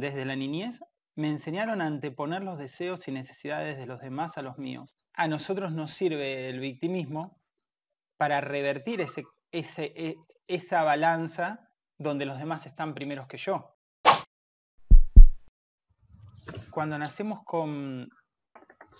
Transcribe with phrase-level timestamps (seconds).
[0.00, 0.80] desde la niñez,
[1.14, 4.96] me enseñaron a anteponer los deseos y necesidades de los demás a los míos.
[5.12, 7.40] A nosotros nos sirve el victimismo
[8.16, 10.16] para revertir ese, e,
[10.46, 11.68] esa balanza
[11.98, 13.76] donde los demás están primeros que yo.
[16.70, 18.08] Cuando nacemos con,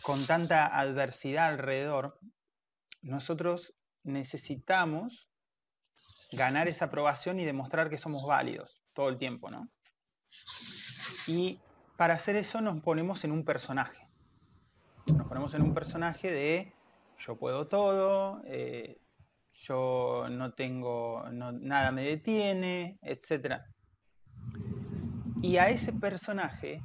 [0.02, 2.18] con tanta adversidad alrededor,
[3.02, 5.28] nosotros necesitamos
[6.32, 9.70] ganar esa aprobación y demostrar que somos válidos todo el tiempo, ¿no?
[11.28, 11.60] Y
[11.96, 14.08] para hacer eso nos ponemos en un personaje.
[15.06, 16.72] Nos ponemos en un personaje de
[17.18, 18.98] yo puedo todo, eh,
[19.52, 23.60] yo no tengo, nada me detiene, etc.
[25.42, 26.82] Y a ese personaje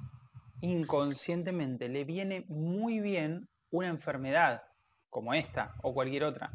[0.61, 4.63] inconscientemente le viene muy bien una enfermedad
[5.09, 6.51] como esta o cualquier otra.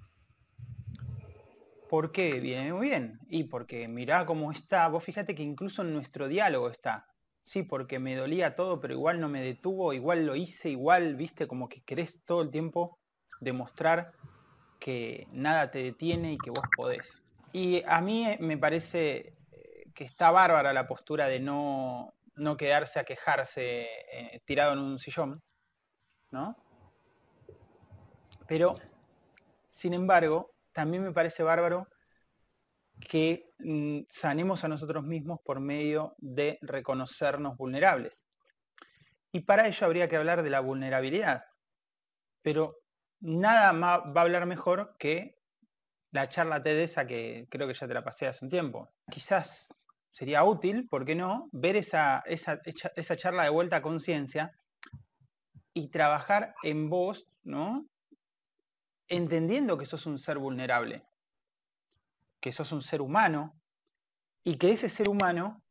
[1.89, 3.13] ¿Por qué viene muy bien?
[3.29, 7.10] Y porque mirá cómo está, vos fíjate que incluso en nuestro diálogo está.
[7.43, 11.47] Sí, porque me dolía todo, pero igual no me detuvo, igual lo hice, igual, viste,
[11.47, 12.99] como que querés todo el tiempo
[13.41, 14.13] demostrar
[14.79, 17.23] que nada te detiene y que vos podés.
[17.53, 22.57] Y a mí eh, me parece eh, que está bárbara la postura de no, no
[22.57, 25.43] quedarse a quejarse eh, tirado en un sillón,
[26.31, 26.57] ¿no?
[28.47, 28.77] Pero,
[29.69, 31.87] sin embargo, también me parece bárbaro
[33.01, 38.23] que mm, sanemos a nosotros mismos por medio de reconocernos vulnerables.
[39.33, 41.45] Y para ello habría que hablar de la vulnerabilidad.
[42.43, 42.77] Pero
[43.21, 45.37] nada más va a hablar mejor que
[46.11, 48.91] la charla TED esa que creo que ya te la pasé hace un tiempo.
[49.11, 49.75] Quizás
[50.11, 52.61] sería útil, ¿por qué no?, ver esa, esa,
[52.97, 54.53] esa charla de vuelta a conciencia
[55.73, 57.87] y trabajar en vos, ¿no?
[59.07, 61.05] Entendiendo que sos un ser vulnerable,
[62.41, 63.61] que sos un ser humano
[64.45, 65.63] y que ese ser humano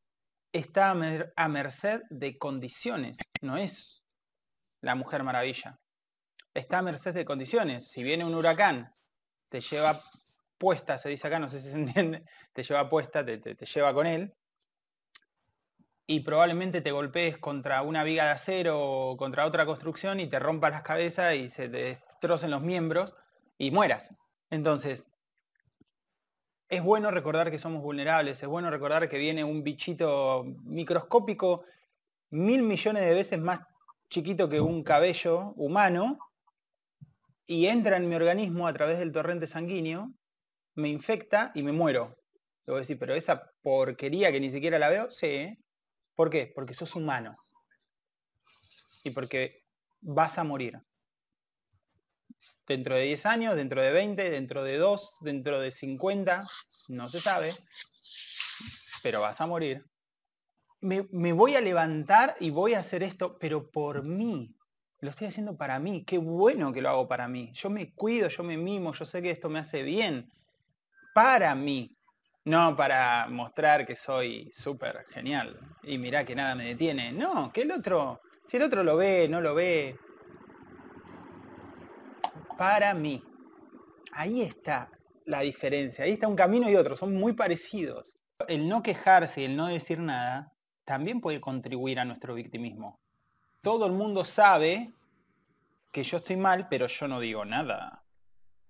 [0.53, 4.03] está a merced de condiciones, no es
[4.81, 5.79] la mujer maravilla
[6.53, 7.89] está a merced de condiciones.
[7.89, 8.93] Si viene un huracán,
[9.49, 9.97] te lleva
[10.57, 14.07] puesta, se dice acá, no sé si se entiende, te lleva puesta, te, lleva con
[14.07, 14.33] él,
[16.05, 20.39] y probablemente te golpees contra una viga de acero o contra otra construcción y te
[20.39, 23.15] rompas las cabezas y se te destrocen los miembros
[23.57, 24.09] y mueras.
[24.49, 25.05] Entonces,
[26.69, 31.65] es bueno recordar que somos vulnerables, es bueno recordar que viene un bichito microscópico
[32.29, 33.61] mil millones de veces más
[34.09, 36.19] chiquito que un cabello humano
[37.47, 40.13] y entra en mi organismo a través del torrente sanguíneo,
[40.75, 42.15] me infecta y me muero.
[42.67, 45.57] Le voy a decir, pero esa porquería que ni siquiera la veo, sí.
[46.13, 46.51] ¿Por qué?
[46.53, 47.31] Porque sos humano.
[49.03, 49.63] Y porque
[50.01, 50.79] vas a morir.
[52.67, 56.39] Dentro de 10 años, dentro de 20, dentro de 2, dentro de 50,
[56.89, 57.51] no se sabe,
[59.03, 59.85] pero vas a morir.
[60.81, 64.55] Me, voy a levantar y voy a hacer esto, pero por mí,
[65.01, 67.51] lo estoy haciendo para mí, qué bueno que lo hago para mí.
[67.53, 70.31] Yo me cuido, yo me mimo, yo sé que esto me hace bien.
[71.13, 71.97] Para mí,
[72.45, 77.11] no para mostrar que soy súper genial y mirá que nada me detiene.
[77.11, 79.97] No, que el otro, si el otro lo ve, no lo ve.
[82.59, 83.23] Para mí.
[84.11, 84.91] Ahí está
[85.25, 88.15] la diferencia, ahí está un camino y otro, son muy parecidos.
[88.47, 90.53] El no quejarse y el no decir nada
[90.85, 92.99] también puede contribuir a nuestro victimismo
[93.61, 94.93] todo el mundo sabe
[95.91, 98.03] que yo estoy mal, pero yo no digo nada.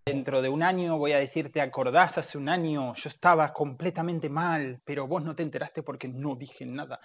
[0.06, 2.96] Dentro de un año voy a decir, ¿te acordás hace un año?
[2.96, 7.00] Yo estaba completamente mal, pero vos no te enteraste porque no dije nada.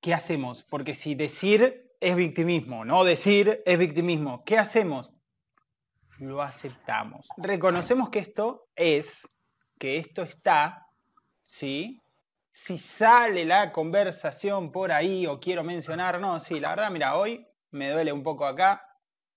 [0.00, 0.64] ¿Qué hacemos?
[0.64, 5.12] Porque si decir es victimismo, no decir es victimismo, ¿qué hacemos?
[6.18, 7.26] Lo aceptamos.
[7.36, 9.26] Reconocemos que esto es,
[9.78, 10.86] que esto está,
[11.44, 12.02] ¿sí?
[12.52, 17.46] si sale la conversación por ahí o quiero mencionar, no, sí, la verdad, mira, hoy
[17.70, 18.86] me duele un poco acá,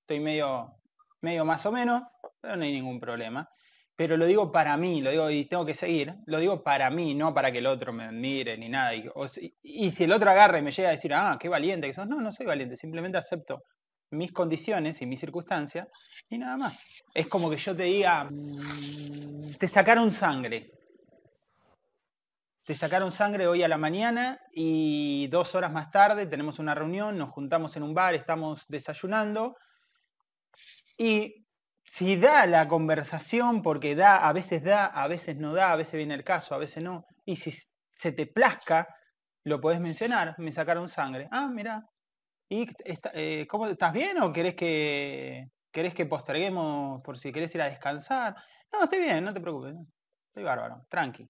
[0.01, 0.75] estoy medio,
[1.21, 2.03] medio más o menos,
[2.41, 3.49] pero no hay ningún problema.
[3.95, 7.15] Pero lo digo para mí, lo digo y tengo que seguir, lo digo para mí,
[7.15, 8.91] no para que el otro me admire ni nada.
[8.93, 12.19] Y, si el otro agarra y me llega a decir, ah, qué valiente que no,
[12.19, 13.63] no soy valiente, simplemente acepto
[14.11, 15.87] mis condiciones y mis circunstancias
[16.29, 17.03] y nada más.
[17.13, 20.71] Es como que yo te diga, mm, te sacaron sangre,
[22.63, 27.17] te sacaron sangre hoy a la mañana y dos horas más tarde tenemos una reunión,
[27.17, 29.55] nos juntamos en un bar, estamos desayunando
[30.97, 31.45] y
[31.83, 35.93] si da la conversación, porque da, a veces da, a veces no da, a veces
[35.93, 37.53] viene el caso, a veces no, y si
[37.93, 38.87] se te plazca,
[39.43, 41.29] lo podés mencionar, me sacaron sangre.
[41.31, 41.87] Ah, mira,
[42.49, 42.67] ¿y
[43.13, 47.69] eh, cómo estás bien o querés que querés que posterguemos por si querés ir a
[47.69, 48.35] descansar?
[48.71, 49.75] No, estoy bien, no te preocupes,
[50.29, 51.29] estoy bárbaro, tranqui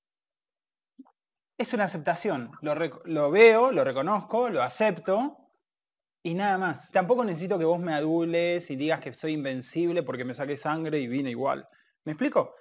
[1.57, 2.51] es una aceptación.
[2.61, 5.37] Lo, veo, lo reconozco, lo acepto
[6.23, 6.91] y nada más.
[6.91, 10.99] Tampoco necesito que vos me adules y digas que soy invencible porque me saqué sangre
[10.99, 11.67] y vine igual.
[12.03, 12.55] ¿Me explico?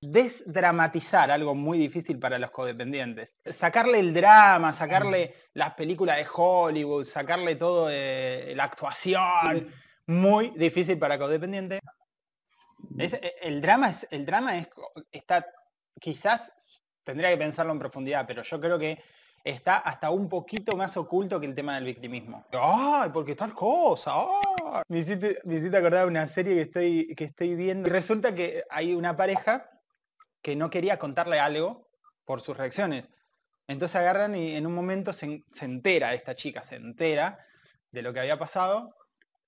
[0.00, 3.34] Desdramatizar algo muy difícil para los codependientes.
[3.44, 9.72] Sacarle el drama, sacarle las películas de Hollywood, sacarle todo eh, la actuación.
[10.06, 11.80] Muy difícil para codependientes.
[12.98, 14.68] Eh, el drama es, el drama es,
[15.10, 15.46] está,
[16.00, 16.52] quizás
[17.02, 19.02] tendría que pensarlo en profundidad, pero yo creo que
[19.44, 22.44] está hasta un poquito más oculto que el tema del victimismo.
[22.52, 24.14] ¡Ay, porque tal cosa!
[24.88, 25.38] Me, hiciste,
[25.76, 27.88] acordar de una serie que estoy, que estoy viendo.
[27.88, 29.70] Y resulta que hay una pareja
[30.42, 31.88] que no quería contarle algo
[32.24, 33.08] por sus reacciones.
[33.66, 37.38] Entonces agarran y en un momento se, entera, esta chica se entera
[37.90, 38.96] de lo que había pasado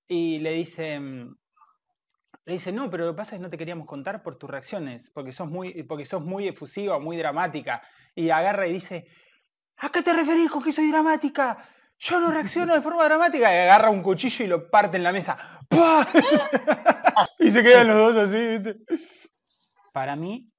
[0.07, 3.87] y le dice, le dice, no, pero lo que pasa es que no te queríamos
[3.87, 7.81] contar por tus reacciones, porque sos muy, porque sos muy efusiva, muy dramática.
[8.13, 9.07] Y agarra y dice,
[9.81, 11.57] ¿A qué te referís con que soy dramática?
[11.97, 13.51] Yo no reacciono de forma dramática.
[13.51, 15.59] Y agarra un cuchillo y lo parte en la mesa.
[17.39, 18.59] y se quedan los dos así.
[19.91, 20.50] Para mí,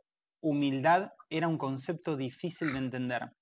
[0.43, 3.33] humildad era un concepto difícil de entender.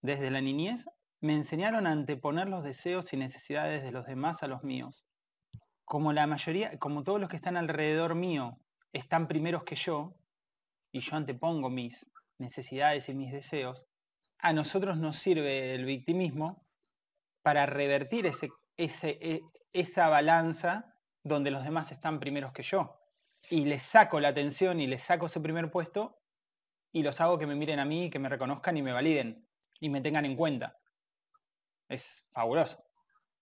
[0.00, 0.84] Desde la niñez
[1.20, 5.06] me enseñaron a anteponer los deseos y necesidades de los demás a los míos.
[5.84, 8.58] Como la mayoría, como todos los que están alrededor mío
[8.92, 10.16] están primeros que yo,
[10.90, 12.06] y yo antepongo mis
[12.38, 13.86] necesidades y mis deseos,
[14.38, 16.66] a nosotros nos sirve el victimismo
[17.42, 18.30] para revertir
[18.76, 19.40] e,
[19.72, 23.01] esa balanza donde los demás están primeros que yo.
[23.50, 26.22] Y les saco la atención y les saco ese primer puesto
[26.92, 29.46] y los hago que me miren a mí, que me reconozcan y me validen
[29.80, 30.78] y me tengan en cuenta.
[31.88, 32.84] Es fabuloso.